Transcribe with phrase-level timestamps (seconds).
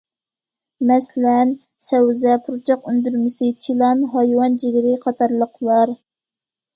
[0.91, 1.49] مەسىلەن:
[1.87, 5.93] سەۋزە، پۇرچاق ئۈندۈرمىسى، چىلان، ھايۋان جىگىرى قاتارلىقلار.